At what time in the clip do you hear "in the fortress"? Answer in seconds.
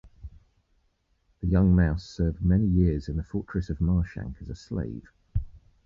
3.07-3.69